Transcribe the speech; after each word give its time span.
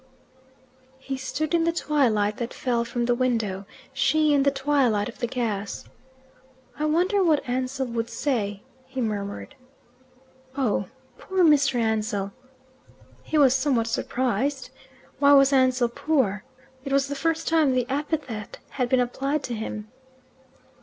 He 0.97 1.15
stood 1.15 1.53
in 1.53 1.63
the 1.63 1.71
twilight 1.71 2.37
that 2.37 2.55
fell 2.55 2.83
from 2.83 3.05
the 3.05 3.13
window, 3.13 3.67
she 3.93 4.33
in 4.33 4.41
the 4.41 4.49
twilight 4.49 5.07
of 5.07 5.19
the 5.19 5.27
gas. 5.27 5.85
"I 6.79 6.85
wonder 6.85 7.23
what 7.23 7.47
Ansell 7.47 7.85
would 7.85 8.09
say," 8.09 8.63
he 8.87 8.99
murmured. 8.99 9.53
"Oh, 10.57 10.87
poor 11.19 11.43
Mr. 11.43 11.75
Ansell!" 11.75 12.31
He 13.21 13.37
was 13.37 13.53
somewhat 13.53 13.85
surprised. 13.85 14.71
Why 15.19 15.33
was 15.33 15.53
Ansell 15.53 15.89
poor? 15.89 16.45
It 16.83 16.91
was 16.91 17.07
the 17.07 17.13
first 17.13 17.47
time 17.47 17.75
the 17.75 17.85
epithet 17.87 18.57
had 18.81 18.89
been 18.89 18.99
applied 18.99 19.43
to 19.43 19.53
him. 19.53 19.87